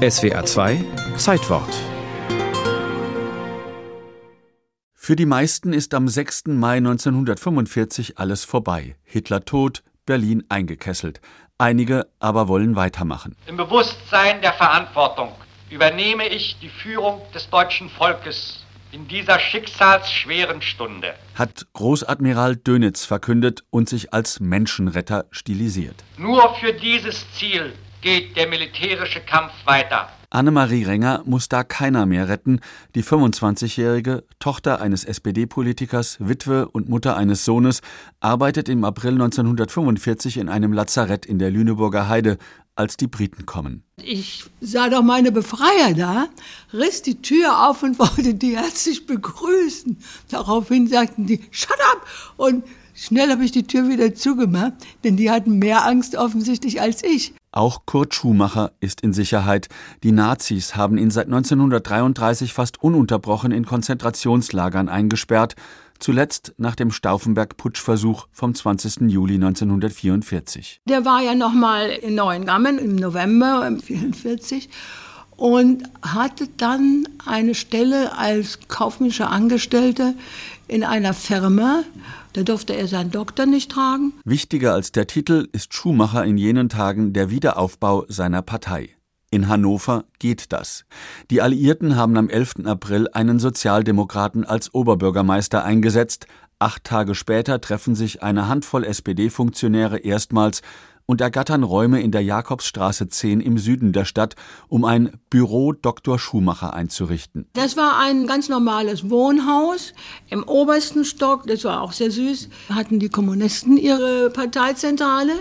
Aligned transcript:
SWA 0.00 0.46
2 0.46 0.82
Zeitwort 1.18 1.68
Für 4.94 5.14
die 5.14 5.26
meisten 5.26 5.74
ist 5.74 5.92
am 5.92 6.08
6. 6.08 6.44
Mai 6.46 6.78
1945 6.78 8.18
alles 8.18 8.46
vorbei. 8.46 8.96
Hitler 9.04 9.44
tot, 9.44 9.82
Berlin 10.06 10.42
eingekesselt. 10.48 11.20
Einige 11.58 12.06
aber 12.18 12.48
wollen 12.48 12.76
weitermachen. 12.76 13.36
Im 13.46 13.58
Bewusstsein 13.58 14.40
der 14.40 14.54
Verantwortung 14.54 15.32
übernehme 15.68 16.26
ich 16.28 16.56
die 16.62 16.70
Führung 16.70 17.20
des 17.34 17.50
deutschen 17.50 17.90
Volkes 17.90 18.64
in 18.92 19.06
dieser 19.06 19.38
schicksalsschweren 19.38 20.62
Stunde. 20.62 21.12
Hat 21.34 21.66
Großadmiral 21.74 22.56
Dönitz 22.56 23.04
verkündet 23.04 23.64
und 23.68 23.90
sich 23.90 24.14
als 24.14 24.40
Menschenretter 24.40 25.26
stilisiert. 25.30 25.96
Nur 26.16 26.54
für 26.54 26.72
dieses 26.72 27.30
Ziel 27.34 27.74
geht 28.00 28.36
der 28.36 28.48
militärische 28.48 29.20
Kampf 29.20 29.52
weiter. 29.64 30.08
Annemarie 30.32 30.84
Renger 30.84 31.22
muss 31.26 31.48
da 31.48 31.64
keiner 31.64 32.06
mehr 32.06 32.28
retten. 32.28 32.60
Die 32.94 33.02
25-jährige, 33.02 34.22
Tochter 34.38 34.80
eines 34.80 35.04
SPD-Politikers, 35.04 36.18
Witwe 36.20 36.68
und 36.68 36.88
Mutter 36.88 37.16
eines 37.16 37.44
Sohnes, 37.44 37.80
arbeitet 38.20 38.68
im 38.68 38.84
April 38.84 39.14
1945 39.14 40.36
in 40.36 40.48
einem 40.48 40.72
Lazarett 40.72 41.26
in 41.26 41.40
der 41.40 41.50
Lüneburger 41.50 42.08
Heide, 42.08 42.38
als 42.76 42.96
die 42.96 43.08
Briten 43.08 43.44
kommen. 43.44 43.82
Ich 43.96 44.44
sah 44.60 44.88
doch 44.88 45.02
meine 45.02 45.32
Befreier 45.32 45.94
da, 45.96 46.28
riss 46.72 47.02
die 47.02 47.20
Tür 47.20 47.68
auf 47.68 47.82
und 47.82 47.98
wollte 47.98 48.34
die 48.34 48.56
herzlich 48.56 49.06
begrüßen. 49.06 49.98
Daraufhin 50.30 50.86
sagten 50.86 51.26
die, 51.26 51.40
shut 51.50 51.76
up! 51.92 52.06
Und 52.36 52.64
schnell 52.94 53.30
habe 53.30 53.44
ich 53.44 53.50
die 53.50 53.66
Tür 53.66 53.88
wieder 53.88 54.14
zugemacht, 54.14 54.74
denn 55.02 55.16
die 55.16 55.30
hatten 55.30 55.58
mehr 55.58 55.84
Angst 55.84 56.14
offensichtlich 56.14 56.80
als 56.80 57.02
ich. 57.02 57.34
Auch 57.52 57.84
Kurt 57.84 58.14
Schumacher 58.14 58.72
ist 58.78 59.00
in 59.00 59.12
Sicherheit. 59.12 59.68
Die 60.04 60.12
Nazis 60.12 60.76
haben 60.76 60.98
ihn 60.98 61.10
seit 61.10 61.26
1933 61.26 62.52
fast 62.52 62.80
ununterbrochen 62.80 63.50
in 63.50 63.66
Konzentrationslagern 63.66 64.88
eingesperrt, 64.88 65.56
zuletzt 65.98 66.54
nach 66.58 66.76
dem 66.76 66.92
Stauffenberg-Putschversuch 66.92 68.28
vom 68.30 68.54
20. 68.54 69.10
Juli 69.10 69.34
1944. 69.34 70.80
Der 70.88 71.04
war 71.04 71.22
ja 71.22 71.34
noch 71.34 71.52
mal 71.52 71.88
in 71.90 72.14
Neuengamme 72.14 72.70
im 72.78 72.94
November 72.94 73.62
1944 73.62 74.68
und 75.40 75.82
hatte 76.02 76.48
dann 76.56 77.08
eine 77.26 77.54
Stelle 77.56 78.16
als 78.16 78.60
kaufmännischer 78.68 79.30
Angestellter 79.30 80.14
in 80.68 80.84
einer 80.84 81.14
Firma 81.14 81.82
da 82.32 82.42
durfte 82.42 82.74
er 82.74 82.86
seinen 82.86 83.10
Doktor 83.10 83.46
nicht 83.46 83.72
tragen. 83.72 84.12
Wichtiger 84.24 84.74
als 84.74 84.92
der 84.92 85.06
Titel 85.06 85.48
ist 85.52 85.74
Schumacher 85.74 86.24
in 86.24 86.38
jenen 86.38 86.68
Tagen 86.68 87.12
der 87.12 87.30
Wiederaufbau 87.30 88.04
seiner 88.08 88.42
Partei. 88.42 88.90
In 89.32 89.48
Hannover 89.48 90.04
geht 90.18 90.52
das. 90.52 90.84
Die 91.30 91.40
Alliierten 91.40 91.96
haben 91.96 92.16
am 92.16 92.28
11. 92.28 92.66
April 92.66 93.08
einen 93.12 93.38
Sozialdemokraten 93.38 94.44
als 94.44 94.74
Oberbürgermeister 94.74 95.64
eingesetzt. 95.64 96.26
Acht 96.58 96.84
Tage 96.84 97.14
später 97.14 97.60
treffen 97.60 97.94
sich 97.94 98.22
eine 98.22 98.48
Handvoll 98.48 98.84
SPD-Funktionäre 98.84 99.98
erstmals 99.98 100.62
und 101.10 101.20
ergattern 101.20 101.64
Räume 101.64 102.00
in 102.00 102.12
der 102.12 102.22
Jakobsstraße 102.22 103.08
10 103.08 103.40
im 103.40 103.58
Süden 103.58 103.92
der 103.92 104.04
Stadt, 104.04 104.36
um 104.68 104.84
ein 104.84 105.18
Büro 105.28 105.72
Dr. 105.72 106.20
Schumacher 106.20 106.72
einzurichten. 106.72 107.46
Das 107.54 107.76
war 107.76 107.98
ein 107.98 108.28
ganz 108.28 108.48
normales 108.48 109.10
Wohnhaus 109.10 109.92
im 110.28 110.44
obersten 110.44 111.04
Stock, 111.04 111.48
das 111.48 111.64
war 111.64 111.82
auch 111.82 111.90
sehr 111.90 112.12
süß, 112.12 112.48
hatten 112.68 113.00
die 113.00 113.08
Kommunisten 113.08 113.76
ihre 113.76 114.30
Parteizentrale 114.30 115.32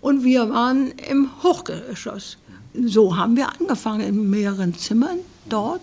und 0.00 0.22
wir 0.22 0.48
waren 0.48 0.92
im 1.10 1.28
Hochgeschoss. 1.42 2.38
So 2.72 3.16
haben 3.16 3.36
wir 3.36 3.48
angefangen 3.60 4.02
in 4.02 4.30
mehreren 4.30 4.74
Zimmern 4.74 5.18
dort 5.48 5.82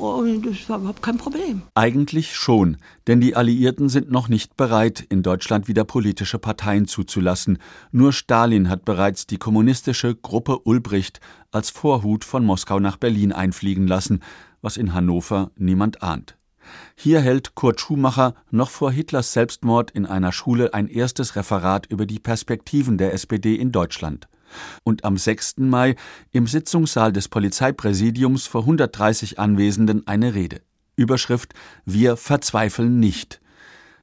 und 0.00 0.46
das 0.46 0.68
war 0.68 0.78
überhaupt 0.78 1.02
kein 1.02 1.18
Problem. 1.18 1.62
Eigentlich 1.74 2.34
schon, 2.34 2.78
denn 3.06 3.20
die 3.20 3.36
Alliierten 3.36 3.88
sind 3.88 4.10
noch 4.10 4.28
nicht 4.28 4.56
bereit, 4.56 5.04
in 5.08 5.22
Deutschland 5.22 5.68
wieder 5.68 5.84
politische 5.84 6.38
Parteien 6.38 6.86
zuzulassen. 6.86 7.58
Nur 7.92 8.12
Stalin 8.12 8.68
hat 8.68 8.84
bereits 8.84 9.26
die 9.26 9.36
kommunistische 9.36 10.14
Gruppe 10.14 10.60
Ulbricht 10.60 11.20
als 11.50 11.70
Vorhut 11.70 12.24
von 12.24 12.44
Moskau 12.44 12.80
nach 12.80 12.96
Berlin 12.96 13.32
einfliegen 13.32 13.86
lassen, 13.86 14.20
was 14.62 14.76
in 14.76 14.94
Hannover 14.94 15.50
niemand 15.56 16.02
ahnt. 16.02 16.36
Hier 16.94 17.20
hält 17.20 17.54
Kurt 17.54 17.80
Schumacher 17.80 18.34
noch 18.50 18.70
vor 18.70 18.92
Hitlers 18.92 19.32
Selbstmord 19.32 19.90
in 19.90 20.06
einer 20.06 20.32
Schule 20.32 20.72
ein 20.72 20.88
erstes 20.88 21.36
Referat 21.36 21.86
über 21.86 22.06
die 22.06 22.20
Perspektiven 22.20 22.96
der 22.96 23.12
SPD 23.12 23.54
in 23.54 23.72
Deutschland 23.72 24.28
und 24.84 25.04
am 25.04 25.16
6. 25.16 25.58
Mai 25.58 25.96
im 26.32 26.46
Sitzungssaal 26.46 27.12
des 27.12 27.28
Polizeipräsidiums 27.28 28.46
vor 28.46 28.62
130 28.62 29.38
Anwesenden 29.38 30.06
eine 30.06 30.34
Rede. 30.34 30.60
Überschrift 30.96 31.54
Wir 31.84 32.16
verzweifeln 32.16 33.00
nicht. 33.00 33.40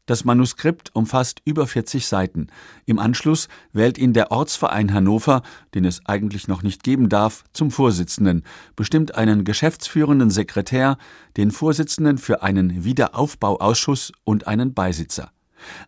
Das 0.07 0.23
Manuskript 0.23 0.95
umfasst 0.95 1.41
über 1.43 1.67
40 1.67 2.07
Seiten. 2.07 2.47
Im 2.85 2.97
Anschluss 2.97 3.49
wählt 3.73 3.97
ihn 3.97 4.13
der 4.13 4.31
Ortsverein 4.31 4.93
Hannover, 4.93 5.41
den 5.75 5.83
es 5.83 6.05
eigentlich 6.05 6.47
noch 6.47 6.63
nicht 6.63 6.81
geben 6.81 7.09
darf, 7.09 7.43
zum 7.51 7.71
Vorsitzenden, 7.71 8.43
bestimmt 8.77 9.15
einen 9.15 9.43
geschäftsführenden 9.43 10.29
Sekretär, 10.29 10.97
den 11.35 11.51
Vorsitzenden 11.51 12.17
für 12.17 12.41
einen 12.41 12.85
Wiederaufbauausschuss 12.85 14.13
und 14.23 14.47
einen 14.47 14.73
Beisitzer. 14.73 15.33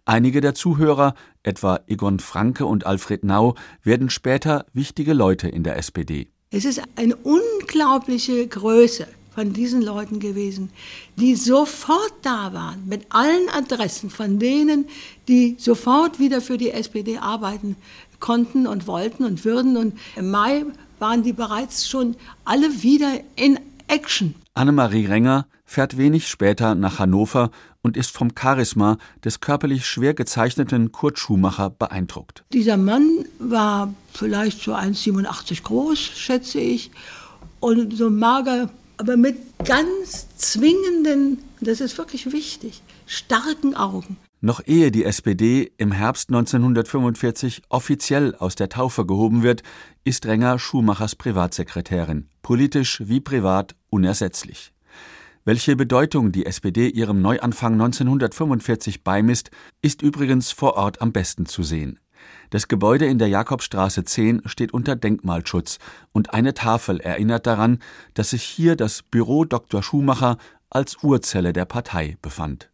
Einige 0.05 0.41
der 0.41 0.53
Zuhörer, 0.53 1.13
etwa 1.43 1.79
Egon 1.87 2.19
Franke 2.19 2.65
und 2.65 2.85
Alfred 2.85 3.23
Nau, 3.23 3.55
werden 3.83 4.09
später 4.09 4.65
wichtige 4.73 5.13
Leute 5.13 5.47
in 5.47 5.63
der 5.63 5.77
SPD. 5.77 6.27
Es 6.51 6.65
ist 6.65 6.81
eine 6.95 7.15
unglaubliche 7.15 8.47
Größe 8.47 9.07
von 9.33 9.53
diesen 9.53 9.81
Leuten 9.81 10.19
gewesen, 10.19 10.71
die 11.15 11.35
sofort 11.35 12.13
da 12.23 12.51
waren, 12.53 12.87
mit 12.87 13.05
allen 13.09 13.47
Adressen 13.49 14.09
von 14.09 14.39
denen, 14.39 14.87
die 15.27 15.55
sofort 15.59 16.19
wieder 16.19 16.41
für 16.41 16.57
die 16.57 16.71
SPD 16.71 17.17
arbeiten 17.17 17.75
konnten 18.19 18.67
und 18.67 18.87
wollten 18.87 19.23
und 19.23 19.45
würden. 19.45 19.77
Und 19.77 19.97
im 20.15 20.31
Mai 20.31 20.65
waren 20.97 21.23
die 21.23 21.33
bereits 21.33 21.87
schon 21.87 22.15
alle 22.43 22.83
wieder 22.83 23.21
in 23.35 23.59
Action. 23.87 24.35
Annemarie 24.59 25.05
Renger 25.05 25.47
fährt 25.63 25.95
wenig 25.95 26.27
später 26.27 26.75
nach 26.75 26.99
Hannover 26.99 27.49
und 27.81 27.95
ist 27.95 28.11
vom 28.11 28.31
Charisma 28.37 28.97
des 29.23 29.39
körperlich 29.39 29.85
schwer 29.85 30.13
gezeichneten 30.13 30.91
Kurt 30.91 31.17
Schumacher 31.17 31.69
beeindruckt. 31.69 32.43
Dieser 32.51 32.75
Mann 32.75 33.23
war 33.39 33.93
vielleicht 34.13 34.61
so 34.61 34.73
1,87 34.73 35.63
groß, 35.63 35.97
schätze 35.97 36.59
ich, 36.59 36.91
und 37.61 37.95
so 37.95 38.09
mager, 38.09 38.69
aber 38.97 39.15
mit 39.15 39.37
ganz 39.63 40.27
zwingenden, 40.35 41.41
das 41.61 41.81
ist 41.81 41.97
wirklich 41.97 42.31
wichtig, 42.31 42.81
starken 43.05 43.75
Augen. 43.75 44.17
Noch 44.41 44.65
ehe 44.65 44.91
die 44.91 45.03
SPD 45.03 45.71
im 45.77 45.91
Herbst 45.91 46.29
1945 46.29 47.63
offiziell 47.67 48.35
aus 48.35 48.55
der 48.55 48.69
Taufe 48.69 49.05
gehoben 49.05 49.43
wird, 49.43 49.63
ist 50.05 50.25
Renger 50.25 50.59
Schumachers 50.59 51.15
Privatsekretärin, 51.15 52.29
politisch 52.41 53.01
wie 53.05 53.19
privat 53.19 53.75
unersetzlich. 53.89 54.71
Welche 55.43 55.75
Bedeutung 55.75 56.31
die 56.31 56.45
SPD 56.45 56.87
ihrem 56.87 57.21
Neuanfang 57.21 57.73
1945 57.73 59.03
beimisst, 59.03 59.51
ist 59.81 60.01
übrigens 60.01 60.51
vor 60.51 60.75
Ort 60.75 61.01
am 61.01 61.11
besten 61.11 61.45
zu 61.45 61.63
sehen. 61.63 61.99
Das 62.49 62.67
Gebäude 62.67 63.05
in 63.05 63.19
der 63.19 63.27
Jakobstraße 63.27 64.03
10 64.03 64.41
steht 64.45 64.73
unter 64.73 64.95
Denkmalschutz 64.95 65.79
und 66.11 66.33
eine 66.33 66.53
Tafel 66.53 66.99
erinnert 66.99 67.45
daran, 67.45 67.79
dass 68.13 68.31
sich 68.31 68.43
hier 68.43 68.75
das 68.75 69.03
Büro 69.03 69.45
Dr. 69.45 69.83
Schumacher 69.83 70.37
als 70.71 71.03
Urzelle 71.03 71.51
der 71.51 71.65
Partei 71.65 72.17
befand 72.21 72.69